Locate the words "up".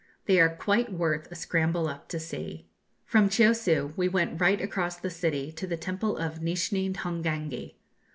1.87-2.09